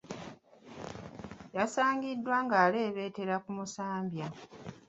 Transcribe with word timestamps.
Yasangiddwa 1.55 2.35
ng’alebeetera 2.45 3.35
ku 3.43 3.49
musambya. 3.57 4.27